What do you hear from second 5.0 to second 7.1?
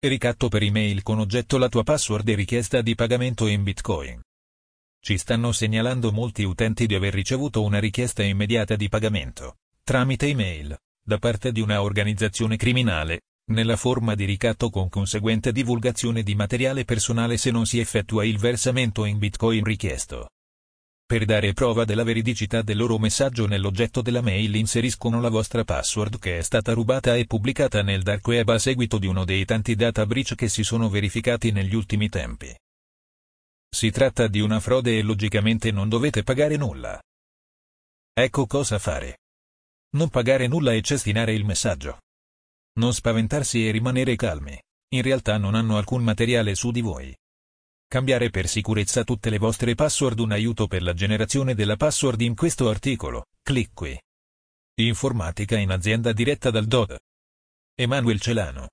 Ci stanno segnalando molti utenti di